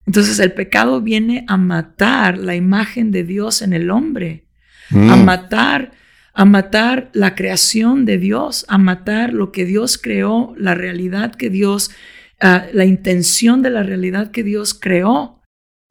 [0.05, 4.47] Entonces el pecado viene a matar la imagen de Dios en el hombre,
[4.91, 5.25] a mm.
[5.25, 5.91] matar,
[6.33, 11.49] a matar la creación de Dios, a matar lo que Dios creó, la realidad que
[11.49, 11.91] Dios,
[12.39, 15.40] ah, la intención de la realidad que Dios creó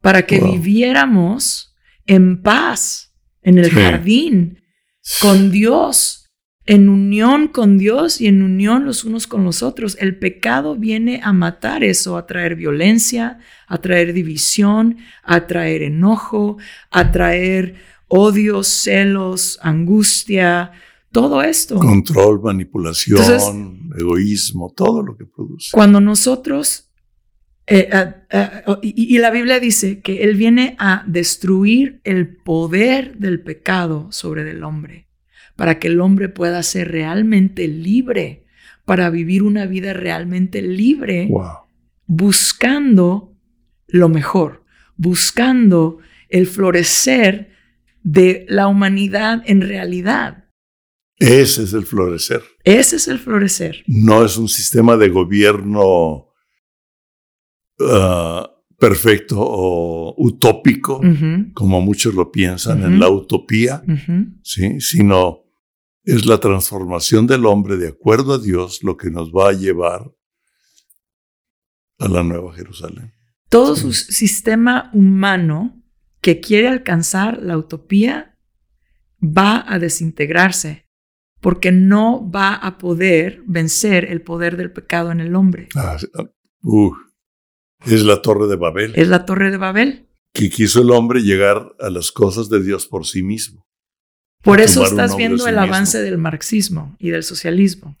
[0.01, 4.59] para que viviéramos en paz en el jardín
[5.21, 6.29] con Dios,
[6.65, 9.97] en unión con Dios y en unión los unos con los otros.
[9.99, 16.57] El pecado viene a matar eso, a traer violencia, a traer división, a traer enojo,
[16.91, 17.75] a traer
[18.07, 20.71] odio, celos, angustia,
[21.11, 21.75] todo esto.
[21.75, 25.69] Control, manipulación, egoísmo, todo lo que produce.
[25.71, 26.90] Cuando nosotros
[27.71, 34.49] eh, y, la Biblia dice que Él viene a destruir el poder del pecado sobre
[34.49, 35.07] el hombre,
[35.55, 38.43] para que el hombre pueda ser realmente libre,
[38.83, 41.29] para vivir una vida realmente libre,
[42.07, 43.33] buscando
[43.87, 44.65] lo mejor,
[44.97, 47.51] buscando el florecer
[48.03, 50.45] de la humanidad en realidad.
[51.17, 52.41] Ese es el florecer.
[52.63, 53.83] Ese es el florecer.
[53.85, 56.30] No es un sistema de gobierno
[57.81, 60.99] Uh, perfecto o utópico,
[61.53, 63.83] como muchos lo piensan, en la utopía,
[64.41, 64.81] ¿sí?
[64.81, 65.43] sino
[66.03, 70.11] es la transformación del hombre de acuerdo a Dios lo que nos va a llevar
[71.99, 73.13] a la Nueva Jerusalén.
[73.49, 75.79] Todo su sistema humano
[76.19, 78.35] que quiere alcanzar la utopía
[79.21, 80.89] va a desintegrarse
[81.39, 85.67] porque no va a poder vencer el poder del pecado en el hombre.
[85.75, 85.97] Ah,
[86.63, 86.91] uh,
[87.85, 88.93] es la torre de Babel.
[88.95, 90.07] Es la torre de Babel.
[90.33, 93.65] Que quiso el hombre llegar a las cosas de Dios por sí mismo.
[94.43, 97.95] Por eso estás viendo el avance del marxismo y del socialismo.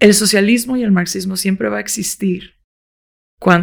[0.00, 2.58] El socialismo y el marxismo siempre va a existir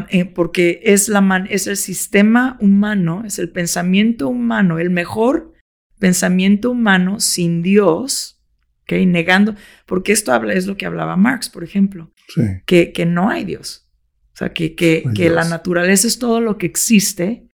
[0.10, 5.54] eh, porque es, la es el sistema humano, es el pensamiento humano, el mejor
[6.00, 8.42] pensamiento humano sin Dios,
[8.84, 9.06] ¿okay?
[9.06, 9.56] negando,
[9.86, 12.14] porque esto habla, es lo que hablaba Marx, por ejemplo,
[12.66, 13.85] que, que no hay Dios.
[14.36, 17.48] O sea, que, que, que la naturaleza es todo lo que existe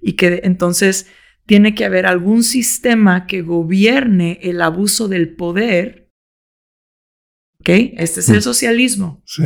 [0.00, 1.08] y que entonces
[1.44, 6.08] tiene que haber algún sistema que gobierne el abuso del poder.
[7.58, 7.70] ¿Ok?
[7.96, 8.42] Este es el mm.
[8.42, 9.22] socialismo.
[9.26, 9.42] Sí.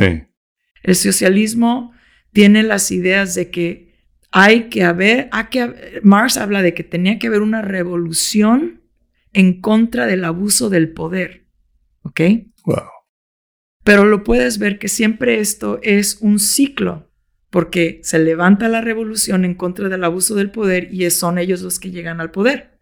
[0.83, 1.91] El socialismo
[2.31, 3.95] tiene las ideas de que
[4.29, 8.83] hay que haber, hay que, Marx habla de que tenía que haber una revolución
[9.33, 11.47] en contra del abuso del poder.
[12.03, 12.21] ¿Ok?
[12.65, 12.94] Wow.
[13.85, 17.07] Pero lo puedes ver que siempre esto es un ciclo,
[17.51, 21.79] porque se levanta la revolución en contra del abuso del poder y son ellos los
[21.79, 22.79] que llegan al poder.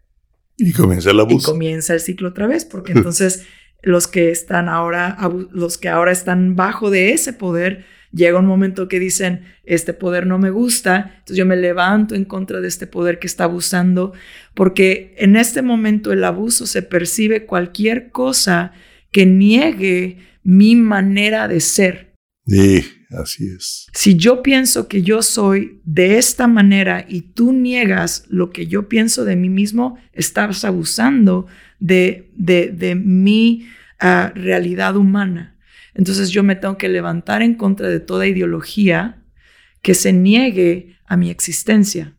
[0.56, 1.50] Y comienza el abuso.
[1.50, 3.44] Y comienza el ciclo otra vez, porque entonces
[3.82, 5.18] los que están ahora,
[5.52, 10.26] los que ahora están bajo de ese poder, llega un momento que dicen, este poder
[10.26, 14.14] no me gusta, entonces yo me levanto en contra de este poder que está abusando,
[14.54, 18.72] porque en este momento el abuso se percibe cualquier cosa
[19.10, 22.14] que niegue mi manera de ser.
[22.46, 23.86] Sí, así es.
[23.94, 28.88] Si yo pienso que yo soy de esta manera y tú niegas lo que yo
[28.88, 31.46] pienso de mí mismo, estás abusando
[31.80, 33.66] de, de, de mi
[33.98, 35.58] ah, realidad humana.
[35.94, 39.24] Entonces yo me tengo que levantar en contra de toda ideología
[39.80, 42.16] que se niegue a mi existencia.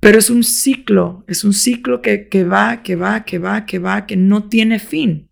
[0.00, 3.78] Pero es un ciclo, es un ciclo que, que va, que va, que va, que
[3.78, 5.30] va, que no tiene fin.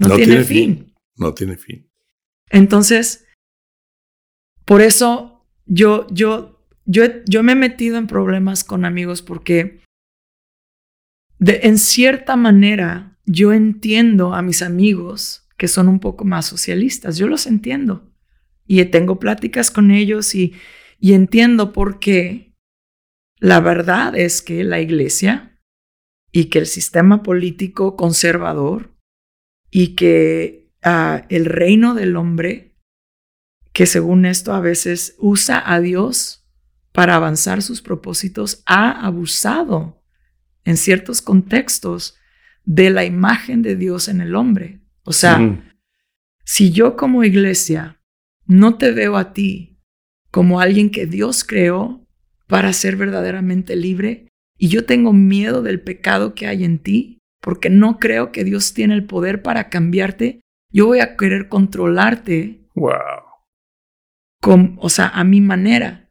[0.00, 0.94] No, tiene, fin.
[1.16, 1.88] No tiene fin.
[2.48, 3.26] Entonces,
[4.64, 9.80] por eso yo, yo, yo, yo me he metido en problemas con amigos porque
[11.38, 17.18] de, en cierta manera yo entiendo a mis amigos que son un poco más socialistas,
[17.18, 18.10] yo los entiendo.
[18.66, 20.54] Y tengo pláticas con ellos y,
[20.98, 22.56] y entiendo por qué
[23.38, 25.60] la verdad es que la iglesia
[26.32, 28.94] y que el sistema político conservador
[29.70, 30.70] y que
[31.28, 32.76] el reino del hombre,
[33.72, 36.48] que según esto a veces usa a Dios
[36.92, 40.02] para avanzar sus propósitos, ha abusado
[40.64, 42.16] en ciertos contextos
[42.64, 44.80] de la imagen de Dios en el hombre.
[45.04, 45.74] O sea,
[46.44, 48.02] si yo como iglesia
[48.46, 49.80] no te veo a ti
[50.30, 52.06] como alguien que Dios creó
[52.46, 54.26] para ser verdaderamente libre,
[54.58, 58.74] y yo tengo miedo del pecado que hay en ti, porque no creo que Dios
[58.74, 60.40] tiene el poder para cambiarte,
[60.72, 62.68] yo voy a querer controlarte.
[62.74, 62.92] Wow.
[64.40, 66.10] Con, o sea, a mi manera.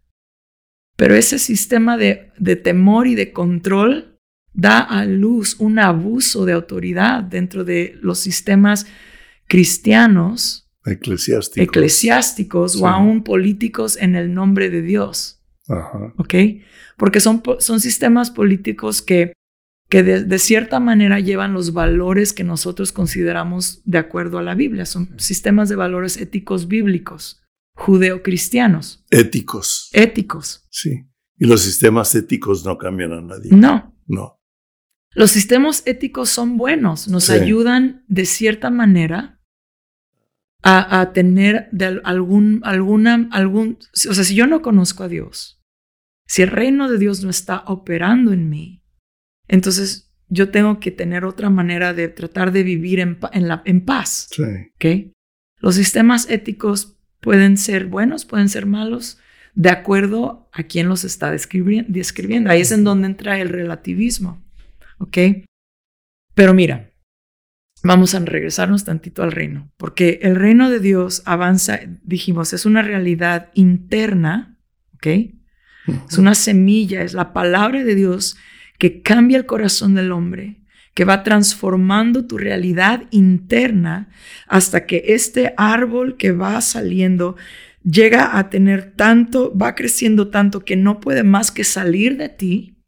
[0.96, 4.20] Pero ese sistema de, de temor y de control
[4.54, 8.86] da a luz un abuso de autoridad dentro de los sistemas
[9.48, 15.42] cristianos, eclesiásticos, eclesiásticos o aún políticos en el nombre de Dios.
[16.18, 16.34] ¿Ok?
[16.98, 19.34] Porque son, son sistemas políticos que,
[19.90, 24.86] que de, cierta manera llevan los valores que nosotros consideramos de acuerdo a la Biblia.
[24.86, 27.42] Son sistemas de valores éticos bíblicos,
[27.76, 29.04] judeocristianos.
[29.10, 29.90] Éticos.
[29.92, 30.68] Éticos.
[30.70, 31.08] Sí.
[31.38, 33.50] Y los sistemas éticos no cambian a nadie.
[33.52, 33.96] No.
[34.06, 34.40] No.
[35.16, 39.42] Los sistemas éticos son buenos, nos ayudan de cierta manera
[40.62, 45.64] a, tener de algún, alguna, algún, o sea, si yo no conozco a Dios,
[46.28, 48.79] si el reino de Dios no está operando en mí,
[49.50, 54.30] entonces yo tengo que tener otra manera de tratar de vivir en, la, en paz.
[54.32, 55.12] Sí.
[55.58, 59.20] Los sistemas éticos pueden ser buenos, pueden ser malos,
[59.56, 62.50] de acuerdo a quién los está describiendo.
[62.50, 64.42] Ahí es en donde entra el relativismo.
[65.00, 65.18] ¿ok?
[66.36, 66.92] Pero mira,
[67.84, 72.82] vamos a regresarnos tantito al reino, porque el reino de Dios avanza, dijimos, es una
[72.82, 74.58] realidad interna,
[74.96, 75.08] ¿ok?
[76.08, 78.38] Es una semilla, es la palabra de Dios
[78.80, 80.62] que cambia el corazón del hombre,
[80.96, 84.10] que va transformando tu realidad interna
[84.48, 87.36] hasta que este árbol que va saliendo
[87.84, 92.80] llega a tener tanto, va creciendo tanto que no puede más que salir de ti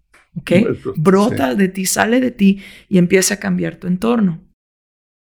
[0.95, 4.41] Brota de ti, sale de ti y empieza a cambiar tu entorno.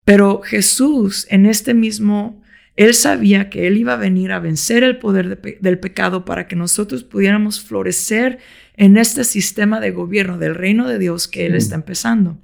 [0.05, 2.40] Pero Jesús en este mismo,
[2.75, 6.55] él sabía que él iba a venir a vencer el poder del pecado para que
[6.55, 8.39] nosotros pudiéramos florecer
[8.75, 12.39] en este sistema de gobierno del reino de Dios que él está empezando.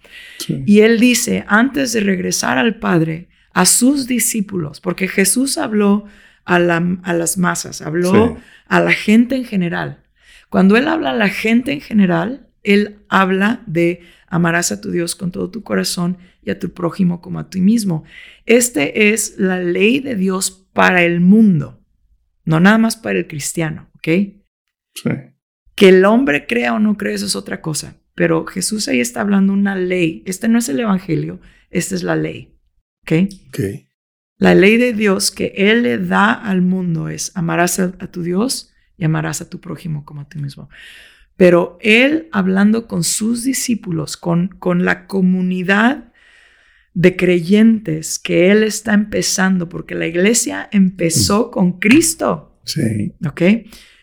[0.47, 6.05] Y él dice, antes de regresar al Padre, a sus discípulos, porque Jesús habló
[6.45, 10.03] a, las masas, habló a la gente en general.
[10.49, 15.15] Cuando él habla a la gente en general, él habla de amarás a tu Dios
[15.15, 18.03] con todo tu corazón y a tu prójimo como a ti mismo.
[18.45, 21.83] Este es la ley de Dios para el mundo,
[22.45, 24.07] no nada más para el cristiano, ¿ok?
[24.93, 25.09] Sí.
[25.75, 27.97] Que el hombre crea o no crea, eso es otra cosa.
[28.15, 30.23] Pero Jesús ahí está hablando una ley.
[30.25, 31.39] Este no es el Evangelio,
[31.69, 32.57] esta es la ley.
[33.03, 33.11] ¿Ok?
[33.49, 33.59] Ok.
[34.39, 38.23] La ley de Dios que Él le da al mundo es amarás a, a tu
[38.23, 40.69] Dios y amarás a tu prójimo como a ti mismo.
[41.37, 46.11] Pero Él hablando con sus discípulos, con, con la comunidad
[46.93, 52.59] de creyentes que Él está empezando, porque la iglesia empezó con Cristo.
[52.65, 53.13] Sí.
[53.25, 53.41] ¿Ok?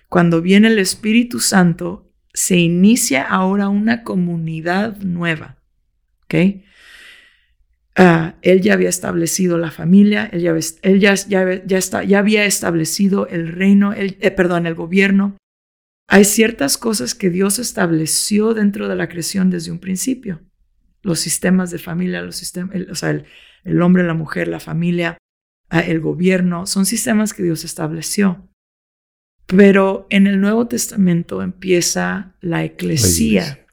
[0.08, 5.56] Cuando viene el Espíritu Santo, se inicia ahora una comunidad nueva.
[6.24, 6.34] ¿Ok?
[7.96, 12.18] Ah, él ya había establecido la familia, él ya, él ya, ya, ya, está, ya
[12.18, 15.36] había establecido el reino, el, eh, perdón, el gobierno.
[16.06, 20.42] Hay ciertas cosas que Dios estableció dentro de la creación desde un principio.
[21.02, 23.26] Los sistemas de familia, los sistemas, el, o sea, el,
[23.64, 25.18] el, hombre, la mujer, la familia,
[25.70, 28.48] ah, el gobierno, son sistemas que Dios estableció.
[29.46, 33.66] Pero en el Nuevo Testamento empieza la eclesía.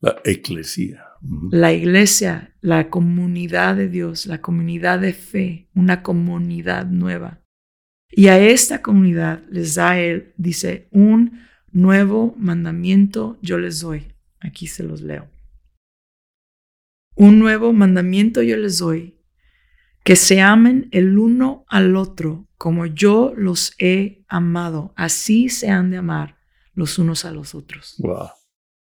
[0.00, 1.04] La eclesía.
[1.50, 7.41] La iglesia, la comunidad de Dios, la comunidad de fe, una comunidad nueva.
[8.14, 11.40] Y a esta comunidad les da Él, dice, un
[11.72, 14.12] nuevo mandamiento yo les doy.
[14.38, 15.30] Aquí se los leo.
[17.14, 19.18] Un nuevo mandamiento yo les doy,
[20.04, 24.92] que se amen el uno al otro como yo los he amado.
[24.94, 26.38] Así se han de amar
[26.74, 27.96] los unos a los otros.
[27.98, 28.28] Wow.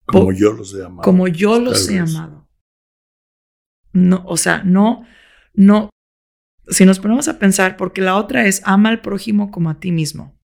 [0.05, 1.03] Como yo los he amado.
[1.03, 2.49] Como yo los he amado.
[3.93, 5.05] No, o sea, no,
[5.55, 5.91] no.
[6.69, 9.93] Si nos ponemos a pensar, porque la otra es ama al prójimo como a ti
[9.93, 10.39] mismo.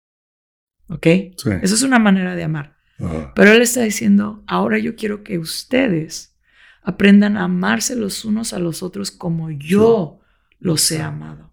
[0.88, 1.06] ¿Ok?
[1.36, 1.50] Sí.
[1.62, 2.76] Eso es una manera de amar.
[3.00, 3.32] Ajá.
[3.34, 6.38] Pero él está diciendo, ahora yo quiero que ustedes
[6.82, 10.20] aprendan a amarse los unos a los otros como yo
[10.58, 11.52] los he amado.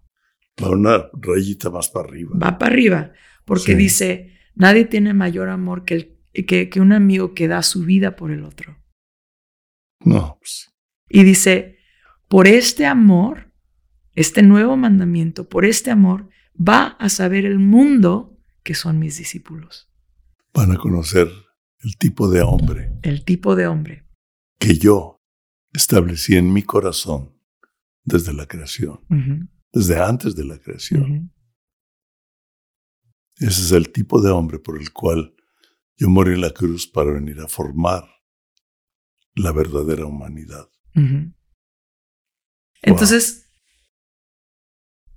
[0.62, 2.30] Va una rayita más para arriba.
[2.40, 3.12] Va para arriba,
[3.44, 3.74] porque Sí.
[3.74, 8.14] dice, nadie tiene mayor amor que, el, que, que un amigo que da su vida
[8.14, 8.76] por el otro.
[10.04, 10.68] No, pues,
[11.08, 11.78] Y dice,
[12.28, 13.51] por este amor,
[14.14, 19.88] este nuevo mandamiento, por este amor, va a saber el mundo que son mis discípulos.
[20.54, 21.28] van a conocer
[21.80, 24.06] el tipo de hombre El tipo de hombre.
[24.58, 25.20] que yo
[25.72, 27.32] establecí en mi corazón
[28.04, 29.00] desde la creación,
[29.72, 31.32] desde antes de la creación.
[33.36, 35.34] Ese es el tipo de hombre por el cual
[35.96, 38.04] yo morí en la cruz para venir a formar
[39.34, 40.68] la verdadera humanidad.
[42.82, 43.41] Entonces,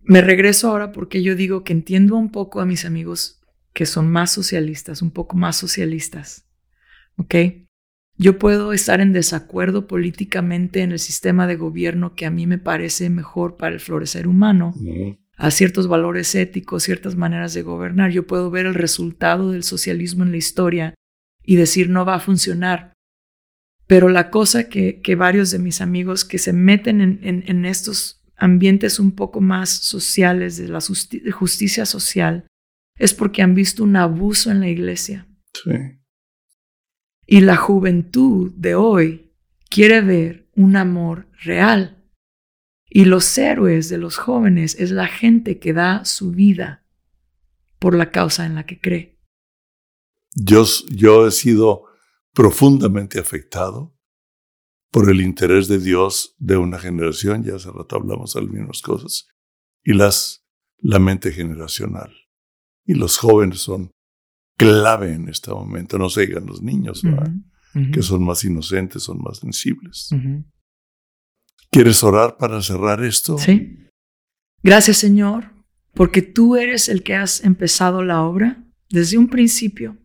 [0.05, 3.41] me regreso ahora porque yo digo que entiendo un poco a mis amigos
[3.73, 6.47] que son más socialistas, un poco más socialistas.
[7.17, 7.35] ¿Ok?
[8.17, 12.57] Yo puedo estar en desacuerdo políticamente en el sistema de gobierno que a mí me
[12.57, 14.73] parece mejor para el florecer humano,
[15.35, 18.11] a ciertos valores éticos, ciertas maneras de gobernar.
[18.11, 20.93] Yo puedo ver el resultado del socialismo en la historia
[21.43, 22.93] y decir no va a funcionar.
[23.85, 27.65] Pero la cosa que, que varios de mis amigos que se meten en, en, en
[27.65, 32.47] estos ambientes un poco más sociales, de la justi justicia social,
[32.97, 35.27] es porque han visto un abuso en la iglesia.
[35.53, 35.71] Sí.
[37.27, 39.33] Y la juventud de hoy
[39.69, 42.03] quiere ver un amor real.
[42.89, 46.85] Y los héroes de los jóvenes es la gente que da su vida
[47.79, 49.19] por la causa en la que cree.
[50.33, 51.85] Yo, yo he sido
[52.33, 53.94] profundamente afectado
[54.91, 58.81] por el interés de Dios de una generación, ya hace rato hablamos de las mismas
[58.81, 59.27] cosas,
[59.83, 60.45] y las,
[60.77, 62.11] la mente generacional.
[62.85, 63.91] Y los jóvenes son
[64.57, 67.01] clave en este momento, no se digan los niños,
[67.91, 70.09] que son más inocentes, son más sensibles.
[71.71, 73.37] ¿Quieres orar para cerrar esto?
[73.37, 73.89] Sí.
[74.63, 75.51] Gracias, Señor,
[75.93, 79.97] porque tú eres el que has empezado la obra desde un principio.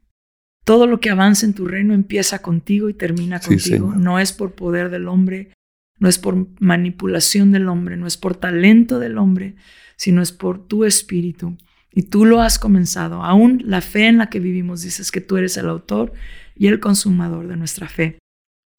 [0.65, 3.95] Todo lo que avanza en tu reino empieza contigo y termina contigo.
[3.95, 5.53] No es por poder del hombre,
[5.99, 9.57] no es por manipulación del hombre, no es por talento del hombre,
[9.97, 11.57] sino es por tu espíritu.
[11.93, 13.23] Y tú lo has comenzado.
[13.25, 16.13] Aún la fe en la que vivimos dices que tú eres el autor
[16.55, 18.19] y el consumador de nuestra fe.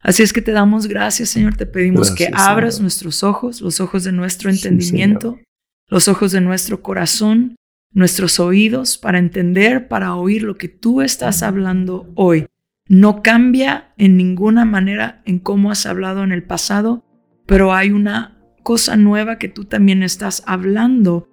[0.01, 1.55] Así es que te damos gracias, Señor.
[1.55, 2.83] Te pedimos que abras Señor.
[2.83, 5.39] nuestros ojos, los ojos de nuestro Sí, entendimiento,
[5.87, 7.55] los ojos de nuestro corazón,
[7.93, 12.47] nuestros oídos para entender, para oír lo que tú estás hablando hoy.
[12.87, 17.05] No cambia en ninguna manera en cómo has hablado en el pasado,
[17.45, 21.29] pero hay una cosa nueva que tú también estás hablando,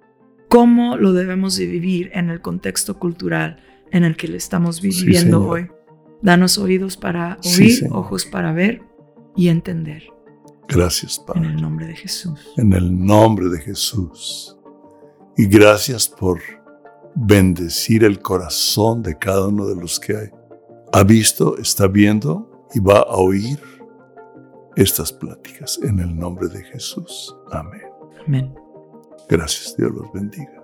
[0.47, 5.45] cómo lo debemos de vivir en el contexto cultural en el que le estamos viviendo
[5.45, 5.67] hoy.
[6.21, 8.81] Danos oídos para oír, ojos para ver
[9.35, 10.03] y entender.
[10.67, 11.41] Gracias, Padre.
[11.41, 12.53] En el nombre de Jesús.
[12.57, 14.58] En el nombre de Jesús.
[15.39, 16.41] Y gracias por
[17.15, 20.29] bendecir el corazón de cada uno de los que
[20.91, 23.57] ha visto, está viendo y va a oír
[24.75, 27.33] estas pláticas en el nombre de Jesús.
[27.53, 27.87] Amén.
[28.27, 28.53] Amén.
[29.29, 30.58] Gracias, Dios los bendiga.